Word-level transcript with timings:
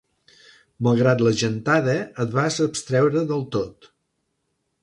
Malgrat 0.87 1.21
la 1.27 1.33
gentada, 1.43 1.97
et 2.25 2.33
vas 2.39 2.57
abstreure 2.69 3.25
del 3.33 3.49
tot. 3.59 3.91